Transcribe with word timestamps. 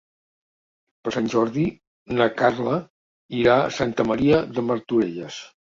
Per 1.07 1.13
Sant 1.15 1.29
Jordi 1.33 1.67
na 2.15 2.29
Carla 2.41 2.75
irà 3.45 3.61
a 3.61 3.71
Santa 3.79 4.11
Maria 4.15 4.45
de 4.59 4.71
Martorelles. 4.73 5.45